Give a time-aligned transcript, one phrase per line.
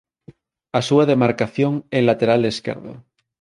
[0.79, 2.93] A súa demarcación é lateral esquerdo.